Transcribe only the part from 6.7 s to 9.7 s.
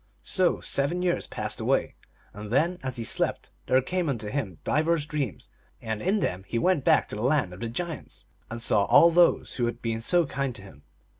back to the Land of the Giants, and saw all those who